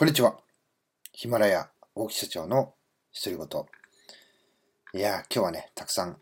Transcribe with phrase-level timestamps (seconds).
[0.00, 0.34] こんにちは。
[1.12, 2.72] ヒマラヤ大木社長の
[3.22, 4.98] 独り言。
[4.98, 6.16] いや、今日はね、たくさん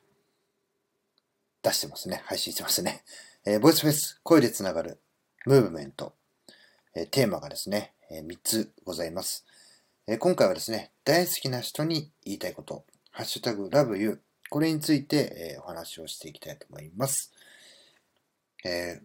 [1.63, 2.21] 出してますね。
[2.25, 3.05] 配信してますね。
[3.47, 4.99] えー、ボイスフェス、声でつながる
[5.47, 6.17] ムーブメント。
[6.97, 9.47] えー、テーマがですね、えー、3つございます、
[10.09, 10.19] えー。
[10.19, 14.19] 今回はですね、大好きな人に言いたいこと、ハッシュタグラブユー、
[14.51, 17.33] これについて、え、お話をしていきたいと思います。
[18.65, 19.01] え、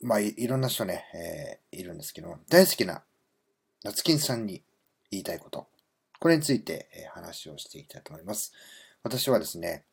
[0.00, 3.04] まあい、いろんな人ね、え、いるんですけど、大好きな
[3.84, 4.62] 夏金さんに
[5.10, 5.68] 言いたいこと。
[6.18, 8.54] これについて、え話をしていきたいと思います。
[9.02, 9.84] 私はですね、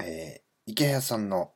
[0.00, 1.52] えー、池谷さんの、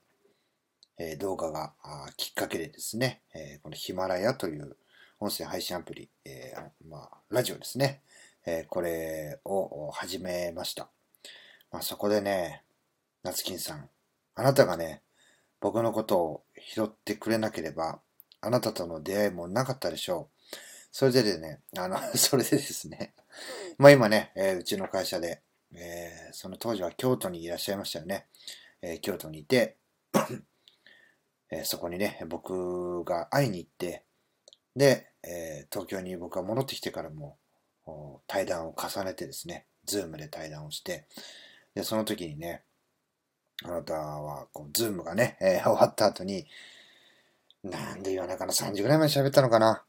[0.99, 1.75] え、動画が
[2.17, 4.77] きっかけでですね、え、このヒマラヤという
[5.19, 8.03] 音声配信アプリ、えー、まあ、ラジオですね、
[8.47, 10.89] えこれを始めました。
[11.73, 12.63] まあ、そこでね、
[13.25, 13.91] 夏金さん、
[14.37, 15.03] あなたがね、
[15.59, 17.99] 僕のことを拾ってくれなければ、
[18.41, 20.36] あなたとの出会いもなかったでしょう。
[20.99, 23.13] それででね、あの、 それでですね、
[23.77, 25.43] まあ今ね、えー、うちの会社で、
[25.75, 28.29] えー、その当時は京都にいらっしゃいましたよね。
[28.81, 29.77] えー、京都にいて、
[31.53, 34.07] えそこにね、僕が会いに行って、
[34.75, 37.37] で、え東京に僕が戻ってきてからも、
[38.27, 41.07] 対談を重ねてですね、 Zoomで対談をして、
[41.75, 42.65] で、その時にね、
[43.65, 46.49] あなたは、こう、 Zoomがね、え終わった後に、
[47.63, 49.85] なんで夜中の3時ぐらいまで喋ったのかな？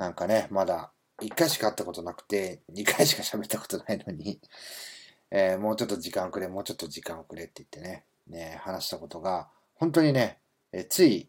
[0.00, 4.40] なんかね、まだ1回しか会ったことなくて、2回しか喋ったことないのに
[5.30, 10.40] えー、もうちょっと時間くれ、もうちょっと時間くれって言ってね、ね、話したことが、本当にね、
[10.72, 11.28] えー、つい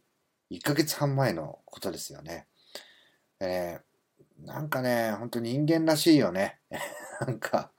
[0.51, 2.47] 1ヶ月半前のことですよね。
[3.41, 6.61] えー、なんかね、本当に人間らしいよね。
[7.19, 7.73] なんか、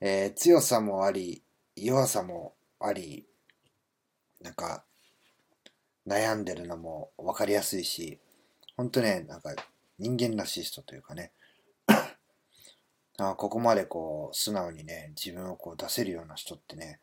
[0.00, 1.44] えー、強さもあり、
[1.76, 3.28] 弱さもあり、
[4.40, 4.86] なんか、
[6.06, 8.18] 悩んでるのも分かりやすいし、
[8.74, 9.54] 本当ね、なんか
[9.98, 11.32] 人間らしい人というかね。
[13.20, 17.00] あここまでこう素直にね自分をこう出せるような人ってね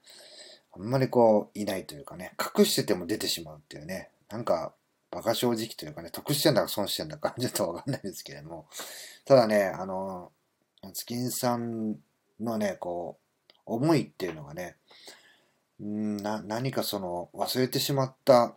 [0.72, 4.74] あんまりこういないというかね隠してても出てしまうっていうねなんか
[5.12, 8.66] 馬鹿正直というかね得してんだか損してんだかちょっとわかんないですけれども。
[9.26, 10.32] ただねあの
[10.94, 11.98] 月金さん
[12.40, 14.76] のねこう思いっていうのがね
[15.84, 18.56] んな何かその忘れてしまった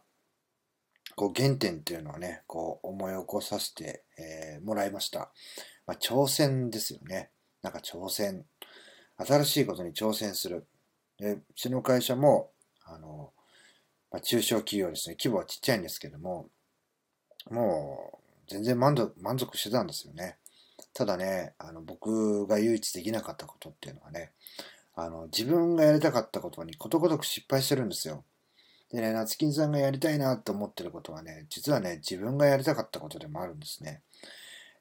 [1.19, 5.33] こう原点っていうのはね、こう思い起こさせて、えー、もらいました。
[5.85, 7.31] まあ、挑戦ですよね。
[7.61, 8.45] なんか挑戦。
[9.17, 10.69] 新しいことに挑戦する。
[11.19, 12.53] で、うちの会社も、
[12.85, 13.33] あの、
[14.13, 15.17] まあ、中小企業ですね。
[15.19, 16.51] 規模はちっちゃいんですけども、
[17.51, 20.37] もう全然満足満足してたんですよね。
[20.95, 24.31] ただね、あの僕が唯一できなかったことっていうのはね、
[24.95, 28.25] あの自分がやりたかったことにことごとく失敗してるんですよ。
[28.91, 34.03] でね、夏金さんがやりたいなと思ってることはね、実はね、自分がやりたかったことでもあるんですね。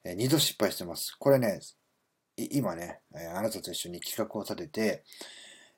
[0.04, 1.16] え、二度失敗してます。
[1.20, 1.60] これね、
[2.38, 3.02] 今ね、
[3.36, 5.04] あなたと一緒に企画を立てて、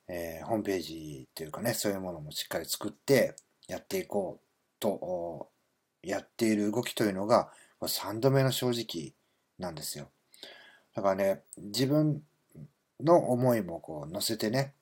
[0.07, 3.35] えー、ホームページというかね、そういうものもしっかり作って
[3.67, 4.45] やっていこう
[4.79, 5.49] と、
[6.03, 7.51] やっている動きというのが、
[7.81, 9.13] 3度目の正直
[9.57, 10.09] なんですよ。
[10.95, 12.21] だからね、自分
[12.99, 14.73] の思いもこう乗せてね、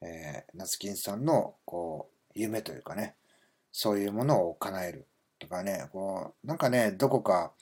[0.00, 3.16] えー、夏金さんのこう夢というかね、
[3.72, 5.06] そういうものを叶える
[5.38, 7.52] とかね、こう、なんかね、どこか、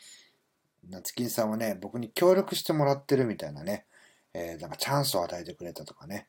[0.90, 3.86] 夏金さんはね、僕に協力してもらってるみたいなね、
[4.34, 6.28] えー、なんかチャンスを与えてくれたとかね、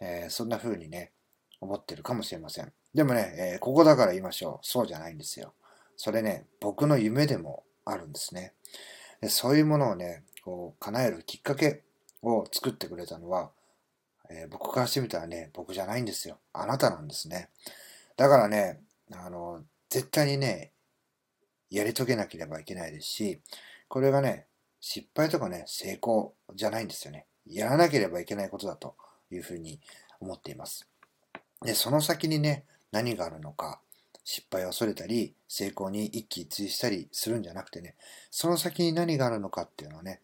[0.00, 1.12] えー、そんな風にね、
[1.60, 2.72] 思ってるかもしれません。
[2.94, 4.66] でもね、えー、ここだから言いましょう。
[4.66, 5.54] そうじゃないんですよ。
[5.96, 8.54] それね、僕の夢でもあるんですね。
[9.20, 11.82] でそういうものをね、こう、叶えるきっかけ
[12.22, 13.50] を作ってくれたのは、
[14.34, 16.38] えー、僕からしてみたらね、僕じゃないんですよ。
[16.52, 17.50] あなたなんですね。
[18.16, 18.80] だからね、
[19.12, 20.72] あの、絶対にね、
[21.70, 23.40] やり遂げなければいけないですし、
[23.88, 24.46] これがね、
[24.80, 27.26] 失敗とかね、成功じゃないんですよね。
[27.46, 28.94] やらなければいけないことだと
[29.30, 29.80] いうふうに
[30.20, 30.88] 思っています。
[31.62, 33.80] で、その先にね、何があるのか、
[34.24, 37.96] 失敗を恐れたり、成功に一喜一憂したりするんじゃなくてね、
[38.30, 40.20] その先に何があるのかっていうのはね、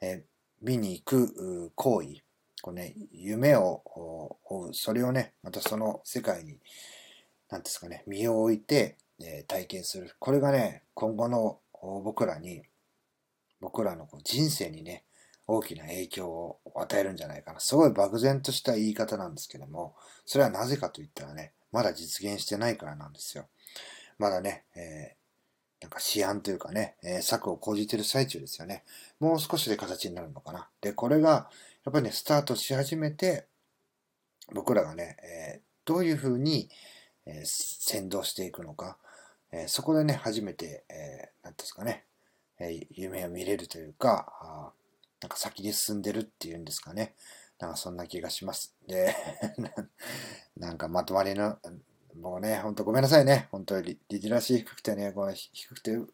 [0.00, 0.24] え
[0.60, 2.22] 見に行く行為、
[2.66, 3.80] こうね、夢を
[4.42, 6.58] 追う、それをね、またその世界に、
[7.48, 10.16] なんですかね、身を置いて、えー、体験する。
[10.18, 11.60] これがね、今後の
[12.02, 12.62] 僕らに、
[13.60, 15.04] 僕らのこう人生にね、
[15.46, 17.60] 大きな影響を与えるんじゃないかな。
[17.60, 23.46] すごい漠然とした言い方なんですけども、それはなぜかと言ったらね、まだ実現してないからなんですよ。
[24.18, 25.25] まだね、えー、
[25.80, 28.84] なんか試案というかね、えー、策を講じてる最中ですよね。
[29.20, 30.68] もう少しで形になるのかな。
[30.80, 31.50] で、これが、
[31.84, 33.46] やっぱりね、スタートし始めて、
[34.52, 36.68] 僕らがね、えー、どういうふうに、
[37.26, 38.96] えー、先導していくのか、
[39.52, 42.04] えー、そこでね、初めて、えー、なんですかね、
[42.58, 44.72] えー、夢を見れるというか、あ
[45.20, 47.14] なんか先に進んでるっていうんですかね。
[47.58, 48.74] なんかそんな気がします。
[48.86, 49.14] で、
[50.56, 51.58] なんかまとまりの、
[52.20, 53.48] もうね、ほんとごめんなさいね。
[53.50, 56.08] 本当にリテラシー低くてね、こう低くてう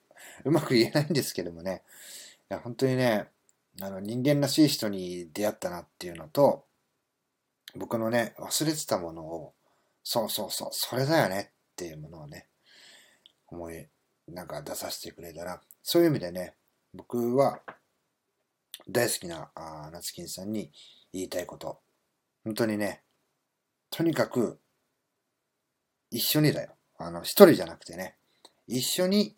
[0.44, 1.82] まく言えないんですけどもね。
[2.50, 3.28] いや、本当にね、
[3.80, 6.64] あの人間らしい人に出会ったなっていうのと、
[7.74, 9.54] 僕のね、忘れてたものを、
[10.04, 12.48] そうそうそう、それだよねっていうものをね、
[13.48, 13.88] 思い、
[14.28, 16.54] なんか出させてくれたら、そういう意味でね、
[16.92, 17.62] 僕は
[18.88, 20.70] 大好きなあ夏金さんに
[21.12, 21.80] 言いたいこと、
[22.44, 23.02] 本当にね、
[23.90, 24.58] とにかく
[26.12, 26.72] 一緒にだよ。
[26.98, 28.16] あの、一人じゃなくてね、
[28.68, 29.34] 一緒に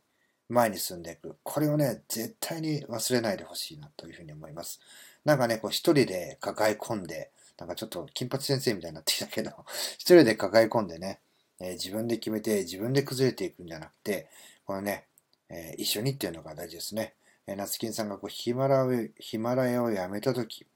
[0.49, 1.37] 前に進んでいく。
[1.44, 4.81] これをね、絶対に忘れないでほしいなというふうに思います。
[5.25, 9.53] なんかね、こう一人で抱え込んで、なんかちょっと金八先生みたいになってきたけど、
[9.94, 11.21] 一人で抱え込んでね、
[11.61, 14.29] えー、自分で決めて自分で崩れていくんじゃなくて、
[14.67, 15.06] このね、
[15.49, 17.15] えー、一緒にっていうのが大事ですね。
[17.47, 18.87] えー、夏金さんがこうヒマラ
[19.20, 20.67] ヒマラヤをやめたとき、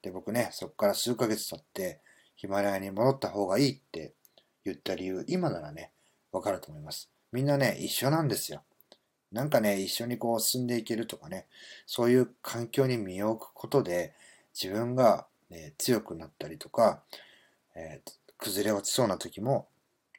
[0.00, 2.00] で、僕ね、そこから数ヶ月経って、
[2.36, 4.14] ヒマラヤに戻った方がいいって
[4.64, 5.90] 言った理由、今ならね、
[6.32, 7.10] わかると思います。
[7.32, 8.62] みんなね、一緒なんですよ。
[9.32, 11.46] なんかね、一緒にこう進んでいけるとかね、
[11.86, 14.14] そういう環境に身を置くことで、
[14.54, 17.02] 自分が、ね、強くなったりとか、
[17.74, 19.68] えー、崩れ落ちそうな時も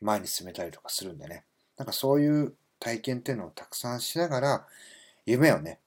[0.02, 1.46] 前に進めたりとかするんでね、
[1.78, 4.68] なんかそういう体験っていうのをたくさんしながら、
[5.26, 5.80] 夢をね、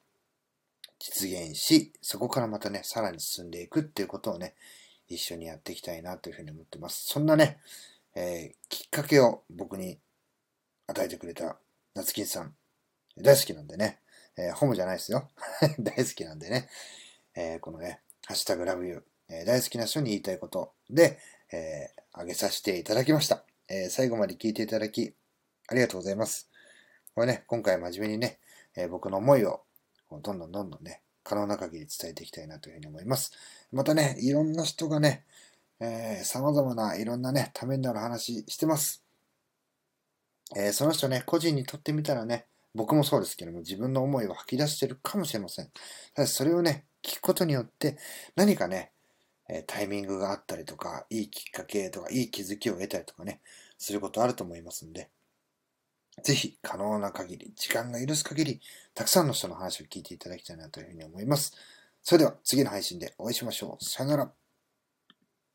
[0.98, 4.54] 実現し、そこからまたね、さらに進んでいくっていうことをね、
[5.08, 7.06] 一緒にやっていきたいなというふうに思ってます。
[7.06, 7.58] そんなね、
[8.18, 10.00] えー、きっかけを僕に
[10.86, 11.58] 与えてくれた
[11.94, 12.54] 夏金さん、
[13.18, 14.00] 大好きなんでね、
[14.38, 15.28] えー、ホモじゃないですよ。
[15.78, 16.70] 大好きなんでね、
[17.34, 21.18] えー、このね、ハッシュタグラブユー、えー、大好きな人に言いたいことで、
[21.52, 23.44] えー、あげさせていただきました。
[23.68, 25.14] えー、最後まで聞いていただき、
[25.68, 26.48] ありがとうございます。
[27.14, 28.40] これね、今回真面目にね、
[28.76, 29.62] えー、僕の思いを
[30.10, 33.32] どんどんどんどんね、可能な限り伝えていきたいなというふうに思います。
[33.72, 35.26] またね、いろんな人がね、
[35.80, 39.04] えー、様々ないろんなね、ためになる話してます。
[40.56, 45.70] えー、その人ね、個人にとってみたらね、僕もそうですけども、自分の思いを吐き出してるかもしれません。
[46.14, 47.96] ただそれをね、聞くことによって、
[48.36, 48.92] 何かね、
[49.48, 53.40] えタイミングがあったりとか、いいきっかけとか、いい気づきを得たりとかね、
[53.78, 55.10] することあると思いますんで、
[56.22, 58.60] ぜひ可能な限り、時間が許す限り、
[58.94, 61.54] たくさんの人の話を聞いていただきたいなというふうに思います。
[62.02, 63.84] それでは次の配信でお会いしましょう。
[63.84, 64.45] さよなら。